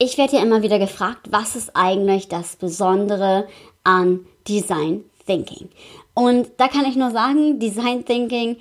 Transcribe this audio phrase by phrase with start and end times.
[0.00, 3.48] Ich werde ja immer wieder gefragt, was ist eigentlich das Besondere
[3.82, 5.70] an Design Thinking?
[6.14, 8.58] Und da kann ich nur sagen, Design Thinking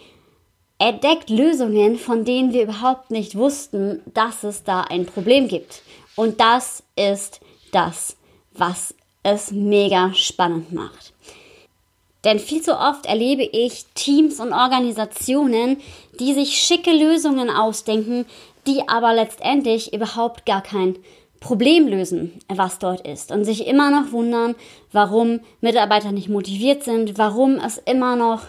[0.79, 5.83] entdeckt Lösungen, von denen wir überhaupt nicht wussten, dass es da ein Problem gibt.
[6.15, 7.39] Und das ist
[7.71, 8.17] das,
[8.53, 11.13] was es mega spannend macht.
[12.23, 15.77] Denn viel zu oft erlebe ich Teams und Organisationen,
[16.19, 18.25] die sich schicke Lösungen ausdenken,
[18.65, 20.97] die aber letztendlich überhaupt gar kein
[21.39, 24.55] Problem lösen, was dort ist und sich immer noch wundern,
[24.91, 28.41] warum Mitarbeiter nicht motiviert sind, warum es immer noch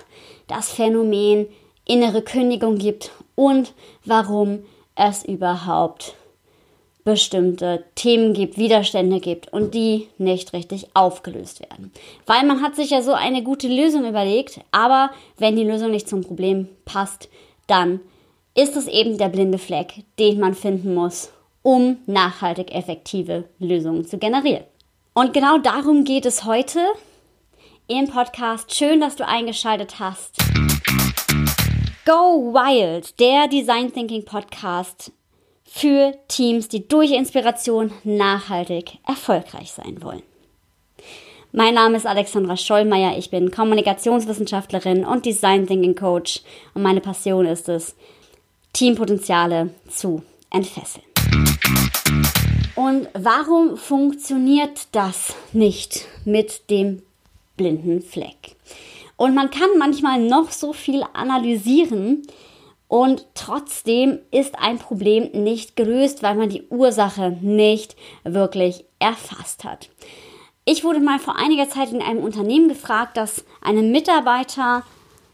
[0.46, 1.46] das Phänomen
[1.86, 3.72] innere Kündigung gibt und
[4.04, 4.60] warum
[4.94, 6.14] es überhaupt
[7.04, 11.90] bestimmte Themen gibt, Widerstände gibt und die nicht richtig aufgelöst werden.
[12.26, 16.08] Weil man hat sich ja so eine gute Lösung überlegt, aber wenn die Lösung nicht
[16.08, 17.30] zum Problem passt,
[17.66, 18.00] dann
[18.54, 21.30] ist es eben der blinde Fleck, den man finden muss
[21.68, 24.64] um nachhaltig effektive Lösungen zu generieren.
[25.12, 26.80] Und genau darum geht es heute
[27.88, 28.74] im Podcast.
[28.74, 30.38] Schön, dass du eingeschaltet hast.
[32.06, 35.12] Go Wild, der Design Thinking Podcast
[35.62, 40.22] für Teams, die durch Inspiration nachhaltig erfolgreich sein wollen.
[41.52, 46.40] Mein Name ist Alexandra Schollmeier, ich bin Kommunikationswissenschaftlerin und Design Thinking Coach
[46.72, 47.94] und meine Passion ist es,
[48.72, 51.07] Teampotenziale zu entfesseln.
[52.74, 57.02] Und warum funktioniert das nicht mit dem
[57.56, 58.56] blinden Fleck?
[59.16, 62.22] Und man kann manchmal noch so viel analysieren
[62.86, 69.90] und trotzdem ist ein Problem nicht gelöst, weil man die Ursache nicht wirklich erfasst hat.
[70.64, 74.84] Ich wurde mal vor einiger Zeit in einem Unternehmen gefragt, dass eine Mitarbeiter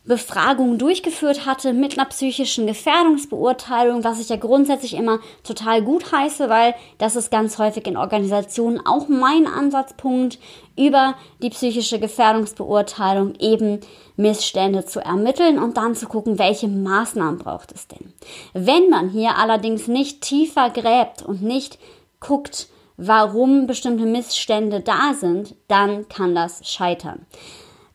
[0.06, 6.50] Befragung durchgeführt hatte mit einer psychischen Gefährdungsbeurteilung, was ich ja grundsätzlich immer total gut heiße,
[6.50, 10.38] weil das ist ganz häufig in Organisationen auch mein Ansatzpunkt,
[10.77, 13.80] über die psychische Gefährdungsbeurteilung eben
[14.16, 18.12] Missstände zu ermitteln und dann zu gucken, welche Maßnahmen braucht es denn.
[18.52, 21.78] Wenn man hier allerdings nicht tiefer gräbt und nicht
[22.20, 22.68] guckt,
[22.98, 27.24] warum bestimmte Missstände da sind, dann kann das scheitern.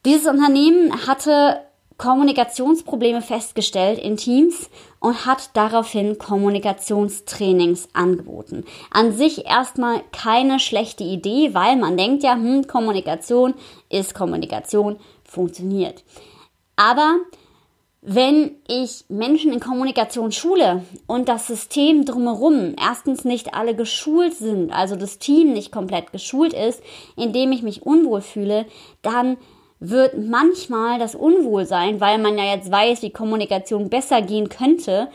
[0.05, 1.61] Dieses Unternehmen hatte
[1.99, 8.63] Kommunikationsprobleme festgestellt in Teams und hat daraufhin Kommunikationstrainings angeboten.
[8.89, 13.53] An sich erstmal keine schlechte Idee, weil man denkt ja, hm, Kommunikation
[13.89, 14.95] ist Kommunikation,
[15.25, 16.05] funktioniert.
[16.77, 17.17] Aber
[18.01, 24.71] wenn ich Menschen in Kommunikation schule und das System drumherum erstens nicht alle geschult sind,
[24.71, 26.81] also das Team nicht komplett geschult ist,
[27.17, 28.67] indem ich mich unwohl fühle,
[29.01, 29.35] dann
[29.79, 35.07] wird manchmal das Unwohlsein, weil man ja jetzt weiß, wie Kommunikation besser gehen könnte,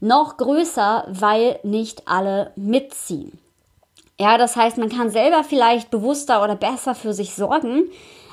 [0.00, 3.38] noch größer, weil nicht alle mitziehen.
[4.20, 7.84] Ja, das heißt, man kann selber vielleicht bewusster oder besser für sich sorgen,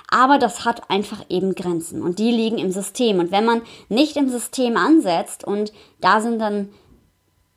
[0.10, 3.20] aber das hat einfach eben Grenzen und die liegen im System.
[3.20, 6.70] Und wenn man nicht im System ansetzt und da sind dann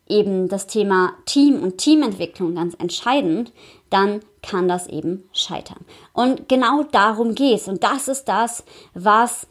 [0.09, 3.53] eben das Thema Team und Teamentwicklung ganz entscheidend,
[3.91, 5.85] dann kann das eben scheitern.
[6.13, 7.69] Und genau darum geht es.
[7.69, 8.65] Und das ist das,
[8.95, 9.47] was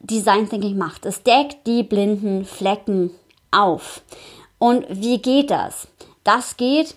[0.00, 1.06] Design Thinking macht.
[1.06, 3.10] Es deckt die blinden Flecken
[3.50, 4.02] auf.
[4.58, 5.88] Und wie geht das?
[6.24, 6.94] Das geht,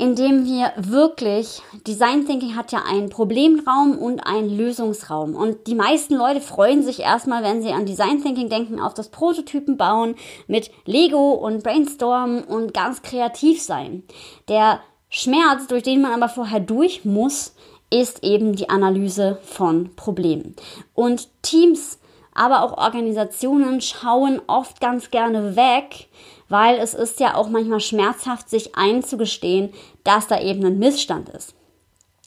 [0.00, 5.36] indem wir wirklich, Design Thinking hat ja einen Problemraum und einen Lösungsraum.
[5.36, 9.10] Und die meisten Leute freuen sich erstmal, wenn sie an Design Thinking denken, auf das
[9.10, 10.14] Prototypen bauen
[10.46, 14.02] mit Lego und Brainstormen und ganz kreativ sein.
[14.48, 17.54] Der Schmerz, durch den man aber vorher durch muss,
[17.90, 20.56] ist eben die Analyse von Problemen.
[20.94, 21.98] Und Teams,
[22.32, 26.08] aber auch Organisationen schauen oft ganz gerne weg,
[26.50, 29.72] weil es ist ja auch manchmal schmerzhaft, sich einzugestehen,
[30.04, 31.54] dass da eben ein Missstand ist.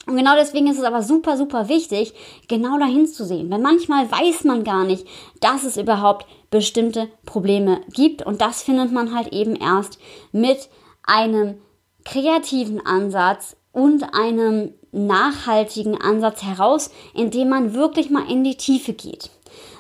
[0.05, 2.13] Und genau deswegen ist es aber super, super wichtig,
[2.47, 3.49] genau dahin zu sehen.
[3.51, 5.07] Weil manchmal weiß man gar nicht,
[5.39, 8.25] dass es überhaupt bestimmte Probleme gibt.
[8.25, 9.99] Und das findet man halt eben erst
[10.31, 10.69] mit
[11.03, 11.61] einem
[12.03, 19.29] kreativen Ansatz und einem nachhaltigen Ansatz heraus, indem man wirklich mal in die Tiefe geht.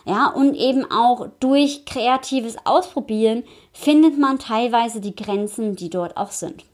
[0.05, 6.31] Ja, und eben auch durch kreatives Ausprobieren findet man teilweise die Grenzen, die dort auch
[6.31, 6.65] sind.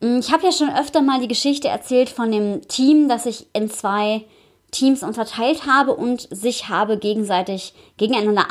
[0.00, 3.70] Ich habe ja schon öfter mal die Geschichte erzählt von dem Team, das ich in
[3.70, 4.24] zwei
[4.70, 8.46] Teams unterteilt habe und sich habe gegenseitig gegeneinander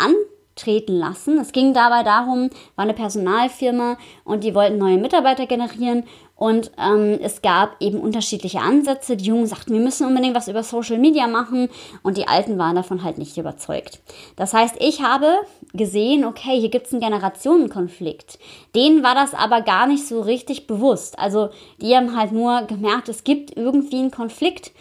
[0.55, 1.39] treten lassen.
[1.39, 7.19] Es ging dabei darum, war eine Personalfirma und die wollten neue Mitarbeiter generieren und ähm,
[7.21, 9.15] es gab eben unterschiedliche Ansätze.
[9.15, 11.69] Die Jungen sagten, wir müssen unbedingt was über Social Media machen
[12.01, 13.99] und die Alten waren davon halt nicht überzeugt.
[14.35, 15.27] Das heißt, ich habe
[15.73, 18.39] gesehen, okay, hier gibt es einen Generationenkonflikt.
[18.75, 21.19] Denen war das aber gar nicht so richtig bewusst.
[21.19, 21.49] Also
[21.79, 24.71] die haben halt nur gemerkt, es gibt irgendwie einen Konflikt.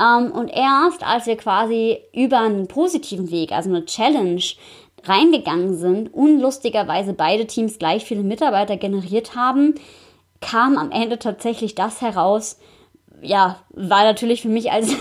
[0.00, 4.42] Ähm, und erst als wir quasi über einen positiven Weg, also eine Challenge,
[5.04, 9.74] reingegangen sind und lustigerweise beide Teams gleich viele Mitarbeiter generiert haben,
[10.42, 12.58] kam am Ende tatsächlich das heraus.
[13.22, 14.94] Ja, war natürlich für mich als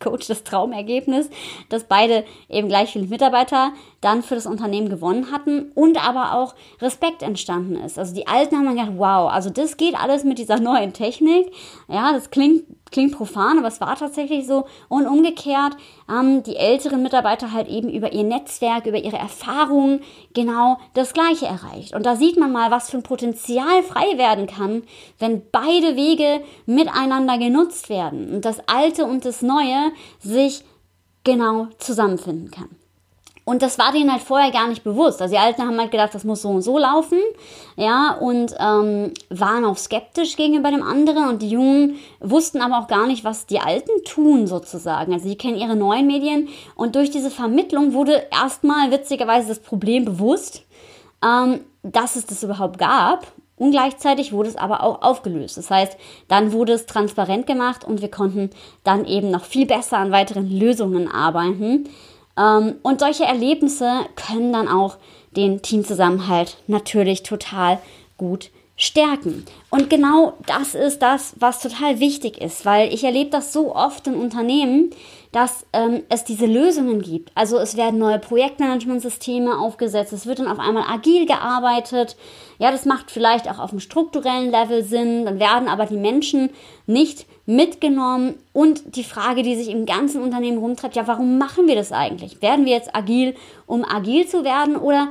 [0.00, 1.28] Coach das Traumergebnis,
[1.68, 6.54] dass beide eben gleich viele Mitarbeiter dann für das Unternehmen gewonnen hatten und aber auch
[6.80, 7.98] Respekt entstanden ist.
[7.98, 11.52] Also die Alten haben dann gedacht, wow, also das geht alles mit dieser neuen Technik.
[11.88, 14.66] Ja, das klingt klingt profan, aber es war tatsächlich so.
[14.88, 15.76] Und umgekehrt
[16.06, 20.00] haben die älteren Mitarbeiter halt eben über ihr Netzwerk, über ihre Erfahrungen
[20.34, 21.94] genau das Gleiche erreicht.
[21.94, 24.82] Und da sieht man mal, was für ein Potenzial frei werden kann,
[25.18, 30.64] wenn beide Wege miteinander genutzt werden und das Alte und das Neue sich
[31.24, 32.77] genau zusammenfinden kann.
[33.48, 35.22] Und das war denen halt vorher gar nicht bewusst.
[35.22, 37.18] Also die Alten haben halt gedacht, das muss so und so laufen,
[37.76, 41.30] ja, und ähm, waren auch skeptisch gegenüber dem anderen.
[41.30, 45.14] Und die Jungen wussten aber auch gar nicht, was die Alten tun sozusagen.
[45.14, 46.48] Also die kennen ihre neuen Medien.
[46.74, 50.64] Und durch diese Vermittlung wurde erstmal witzigerweise das Problem bewusst,
[51.24, 53.28] ähm, dass es das überhaupt gab.
[53.56, 55.56] Und gleichzeitig wurde es aber auch aufgelöst.
[55.56, 55.96] Das heißt,
[56.28, 58.50] dann wurde es transparent gemacht und wir konnten
[58.84, 61.88] dann eben noch viel besser an weiteren Lösungen arbeiten.
[62.38, 64.96] Ähm, und solche Erlebnisse können dann auch
[65.36, 67.78] den Teamzusammenhalt natürlich total
[68.16, 69.44] gut stärken.
[69.70, 74.06] Und genau das ist das, was total wichtig ist, weil ich erlebe das so oft
[74.06, 74.90] in Unternehmen,
[75.32, 77.32] dass ähm, es diese Lösungen gibt.
[77.34, 82.16] Also es werden neue Projektmanagementsysteme aufgesetzt, es wird dann auf einmal agil gearbeitet.
[82.58, 86.50] Ja, das macht vielleicht auch auf einem strukturellen Level Sinn, dann werden aber die Menschen
[86.86, 91.76] nicht mitgenommen und die Frage, die sich im ganzen Unternehmen rumtreibt, ja, warum machen wir
[91.76, 92.42] das eigentlich?
[92.42, 93.34] Werden wir jetzt agil,
[93.66, 95.08] um agil zu werden oder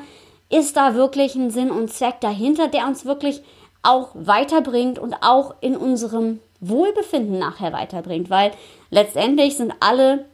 [0.51, 3.41] ist da wirklich ein Sinn und Zweck dahinter, der uns wirklich
[3.81, 8.51] auch weiterbringt und auch in unserem Wohlbefinden nachher weiterbringt, weil
[8.91, 10.25] letztendlich sind alle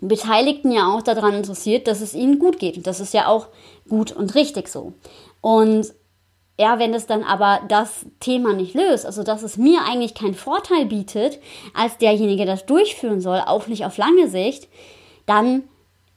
[0.00, 3.48] Beteiligten ja auch daran interessiert, dass es ihnen gut geht und das ist ja auch
[3.88, 4.92] gut und richtig so.
[5.40, 5.92] Und
[6.62, 10.34] ja, wenn es dann aber das Thema nicht löst, also dass es mir eigentlich keinen
[10.34, 11.40] Vorteil bietet,
[11.74, 14.68] als derjenige, der das durchführen soll, auch nicht auf lange Sicht,
[15.26, 15.64] dann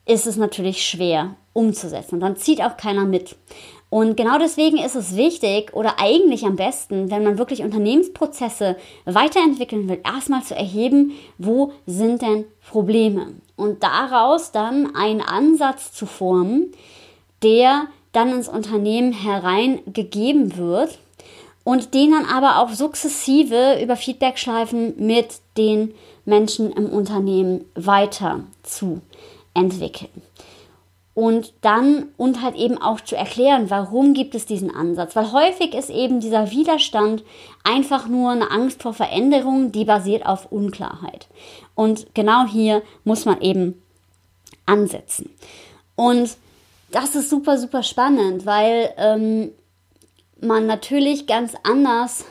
[0.06, 2.16] ist es natürlich schwer umzusetzen.
[2.16, 3.36] Und dann zieht auch keiner mit.
[3.90, 8.76] Und genau deswegen ist es wichtig oder eigentlich am besten, wenn man wirklich Unternehmensprozesse
[9.06, 13.34] weiterentwickeln will, erstmal zu erheben, wo sind denn Probleme?
[13.56, 16.72] Und daraus dann einen Ansatz zu formen,
[17.42, 20.98] der dann ins Unternehmen hereingegeben wird
[21.64, 25.94] und den dann aber auch sukzessive über Feedbackschleifen mit den
[26.26, 29.02] Menschen im Unternehmen weiter zu
[29.54, 30.22] entwickeln.
[31.14, 35.16] Und dann und halt eben auch zu erklären, warum gibt es diesen Ansatz.
[35.16, 37.24] Weil häufig ist eben dieser Widerstand
[37.64, 41.28] einfach nur eine Angst vor Veränderung, die basiert auf Unklarheit.
[41.74, 43.82] Und genau hier muss man eben
[44.66, 45.30] ansetzen.
[45.96, 46.36] Und
[46.96, 49.52] das ist super, super spannend, weil ähm,
[50.40, 52.24] man natürlich ganz anders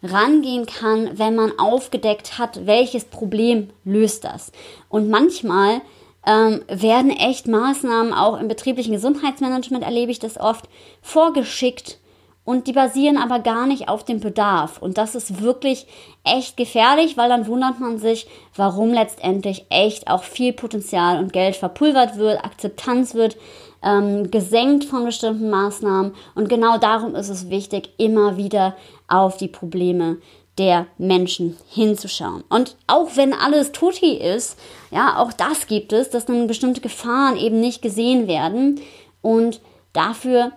[0.00, 4.52] rangehen kann, wenn man aufgedeckt hat, welches Problem löst das.
[4.88, 5.80] Und manchmal
[6.24, 10.68] ähm, werden echt Maßnahmen auch im betrieblichen Gesundheitsmanagement, erlebe ich das oft,
[11.02, 11.98] vorgeschickt
[12.46, 14.80] und die basieren aber gar nicht auf dem Bedarf.
[14.80, 15.86] Und das ist wirklich
[16.24, 21.56] echt gefährlich, weil dann wundert man sich, warum letztendlich echt auch viel Potenzial und Geld
[21.56, 23.36] verpulvert wird, Akzeptanz wird
[23.82, 26.14] ähm, gesenkt von bestimmten Maßnahmen.
[26.36, 28.76] Und genau darum ist es wichtig, immer wieder
[29.08, 30.18] auf die Probleme
[30.56, 32.44] der Menschen hinzuschauen.
[32.48, 34.56] Und auch wenn alles tutti ist,
[34.92, 38.80] ja, auch das gibt es, dass dann bestimmte Gefahren eben nicht gesehen werden.
[39.20, 39.60] Und
[39.92, 40.52] dafür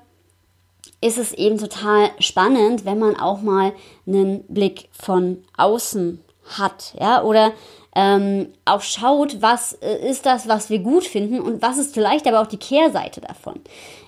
[1.02, 3.74] ist es eben total spannend, wenn man auch mal
[4.06, 6.20] einen Blick von außen
[6.58, 7.54] hat, ja, oder
[7.96, 12.28] ähm, auch schaut, was äh, ist das, was wir gut finden und was ist vielleicht
[12.28, 13.60] aber auch die Kehrseite davon.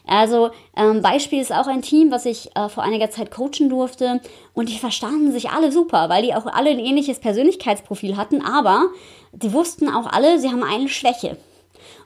[0.05, 4.19] Also ähm, Beispiel ist auch ein Team, was ich äh, vor einiger Zeit coachen durfte
[4.53, 8.87] und die verstanden sich alle super, weil die auch alle ein ähnliches Persönlichkeitsprofil hatten, aber
[9.31, 11.37] die wussten auch alle, sie haben eine Schwäche.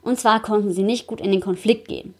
[0.01, 2.13] Und zwar konnten sie nicht gut in den Konflikt gehen.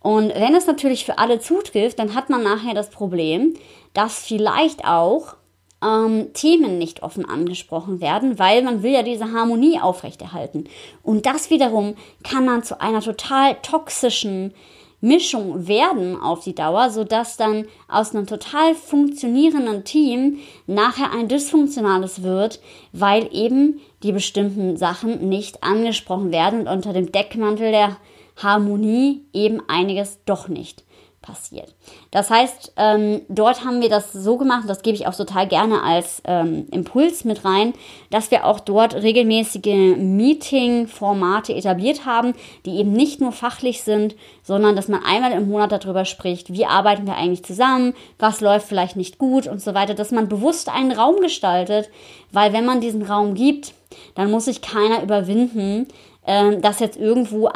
[0.00, 3.54] Und wenn es natürlich für alle zutrifft, dann hat man nachher das Problem,
[3.94, 5.34] dass vielleicht auch
[5.82, 10.64] ähm, Themen nicht offen angesprochen werden, weil man will ja diese Harmonie aufrechterhalten.
[11.02, 14.54] Und das wiederum kann dann zu einer total toxischen
[15.00, 22.24] Mischung werden auf die Dauer, sodass dann aus einem total funktionierenden Team nachher ein dysfunktionales
[22.24, 22.60] wird,
[22.92, 27.96] weil eben die bestimmten Sachen nicht angesprochen werden und unter dem Deckmantel der
[28.38, 30.84] Harmonie eben einiges doch nicht
[31.28, 31.74] passiert.
[32.10, 35.82] Das heißt, ähm, dort haben wir das so gemacht, das gebe ich auch total gerne
[35.82, 37.74] als ähm, Impuls mit rein,
[38.10, 44.74] dass wir auch dort regelmäßige Meeting-Formate etabliert haben, die eben nicht nur fachlich sind, sondern
[44.74, 48.96] dass man einmal im Monat darüber spricht, wie arbeiten wir eigentlich zusammen, was läuft vielleicht
[48.96, 51.90] nicht gut und so weiter, dass man bewusst einen Raum gestaltet,
[52.32, 53.74] weil wenn man diesen Raum gibt,
[54.14, 55.88] dann muss sich keiner überwinden,
[56.24, 57.48] äh, das jetzt irgendwo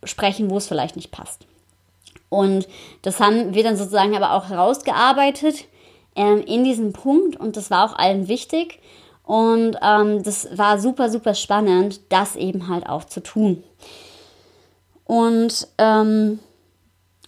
[0.00, 1.46] anzusprechen, wo es vielleicht nicht passt.
[2.28, 2.68] Und
[3.02, 5.64] das haben wir dann sozusagen aber auch herausgearbeitet
[6.14, 8.80] ähm, in diesem Punkt und das war auch allen wichtig.
[9.24, 13.62] Und ähm, das war super, super spannend, das eben halt auch zu tun.
[15.04, 16.38] Und ähm,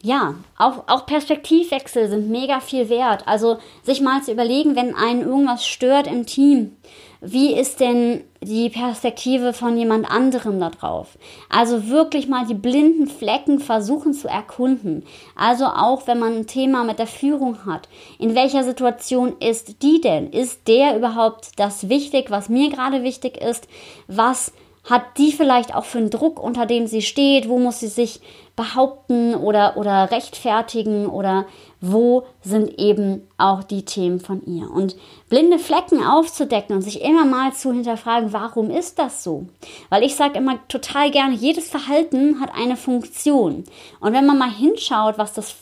[0.02, 3.26] ja, auch, auch Perspektivwechsel sind mega viel wert.
[3.26, 6.76] Also sich mal zu überlegen, wenn einen irgendwas stört im Team,
[7.20, 11.18] wie ist denn die Perspektive von jemand anderem da drauf?
[11.50, 15.04] Also wirklich mal die blinden Flecken versuchen zu erkunden.
[15.36, 17.88] Also auch wenn man ein Thema mit der Führung hat.
[18.18, 20.30] In welcher Situation ist die denn?
[20.30, 23.68] Ist der überhaupt das wichtig, was mir gerade wichtig ist?
[24.06, 24.52] Was
[24.88, 27.50] hat die vielleicht auch für einen Druck, unter dem sie steht?
[27.50, 28.20] Wo muss sie sich
[28.56, 31.06] behaupten oder, oder rechtfertigen?
[31.06, 31.44] Oder
[31.80, 34.70] wo sind eben auch die Themen von ihr?
[34.70, 34.96] Und
[35.28, 39.46] blinde Flecken aufzudecken und sich immer mal zu hinterfragen, warum ist das so?
[39.88, 43.64] Weil ich sage immer total gerne, jedes Verhalten hat eine Funktion.
[44.00, 45.54] Und wenn man mal hinschaut, was, das,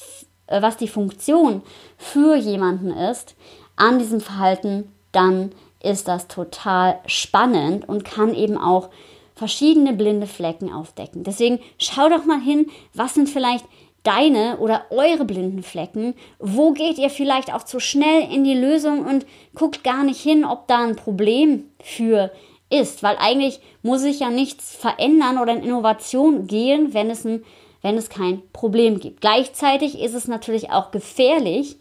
[0.48, 1.62] äh, was die Funktion
[1.96, 3.36] für jemanden ist,
[3.76, 8.90] an diesem Verhalten, dann ist das total spannend und kann eben auch
[9.36, 11.22] verschiedene blinde Flecken aufdecken.
[11.22, 13.64] Deswegen schau doch mal hin, was sind vielleicht
[14.08, 16.14] deine oder eure blinden Flecken?
[16.38, 20.46] Wo geht ihr vielleicht auch zu schnell in die Lösung und guckt gar nicht hin,
[20.46, 22.32] ob da ein Problem für
[22.70, 23.02] ist?
[23.02, 27.44] Weil eigentlich muss sich ja nichts verändern oder in Innovation gehen, wenn es, ein,
[27.82, 29.20] wenn es kein Problem gibt.
[29.20, 31.76] Gleichzeitig ist es natürlich auch gefährlich,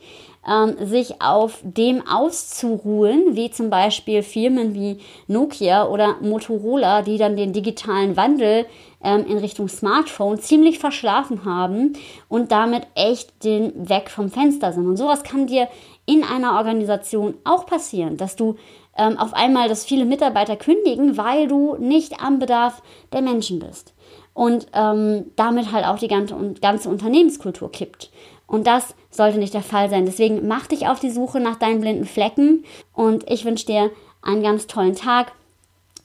[0.47, 7.35] ähm, sich auf dem auszuruhen, wie zum Beispiel Firmen wie Nokia oder Motorola, die dann
[7.35, 8.65] den digitalen Wandel
[9.03, 11.93] ähm, in Richtung Smartphone ziemlich verschlafen haben
[12.29, 14.87] und damit echt den weg vom Fenster sind.
[14.87, 15.67] Und sowas kann dir
[16.05, 18.55] in einer Organisation auch passieren, dass du
[18.97, 22.81] ähm, auf einmal, dass viele Mitarbeiter kündigen, weil du nicht am Bedarf
[23.13, 23.93] der Menschen bist.
[24.33, 28.11] Und ähm, damit halt auch die ganze, ganze Unternehmenskultur kippt.
[28.47, 30.05] Und das sollte nicht der Fall sein.
[30.05, 32.63] Deswegen mach dich auf die Suche nach deinen blinden Flecken
[32.93, 35.33] und ich wünsche dir einen ganz tollen Tag.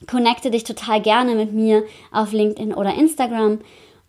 [0.09, 3.59] Connecte dich total gerne mit mir auf LinkedIn oder Instagram.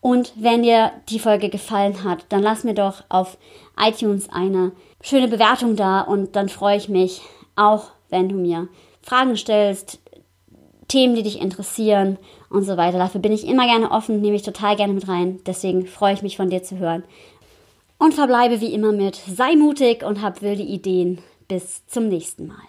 [0.01, 3.39] Und wenn dir die Folge gefallen hat, dann lass mir doch auf
[3.79, 7.23] iTunes eine schöne Bewertung da und dann freue ich mich
[7.57, 8.69] auch, wenn du mir
[9.01, 10.01] Fragen stellst,
[10.89, 12.19] Themen, die dich interessieren
[12.51, 12.99] und so weiter.
[12.99, 15.41] Dafür bin ich immer gerne offen, nehme ich total gerne mit rein.
[15.47, 17.05] Deswegen freue ich mich von dir zu hören
[18.05, 21.21] und verbleibe wie immer mit sei mutig und hab wilde Ideen.
[21.49, 22.61] Bis zum nächsten Mal.